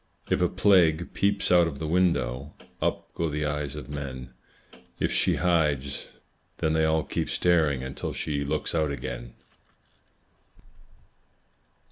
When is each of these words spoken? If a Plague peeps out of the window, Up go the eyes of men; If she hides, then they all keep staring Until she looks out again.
If 0.31 0.41
a 0.41 0.49
Plague 0.49 1.13
peeps 1.13 1.51
out 1.51 1.67
of 1.67 1.77
the 1.77 1.85
window, 1.85 2.55
Up 2.81 3.13
go 3.13 3.29
the 3.29 3.45
eyes 3.45 3.75
of 3.75 3.87
men; 3.87 4.33
If 4.99 5.11
she 5.11 5.35
hides, 5.35 6.09
then 6.57 6.73
they 6.73 6.85
all 6.85 7.03
keep 7.03 7.29
staring 7.29 7.83
Until 7.83 8.11
she 8.11 8.43
looks 8.43 8.73
out 8.73 8.89
again. 8.89 9.35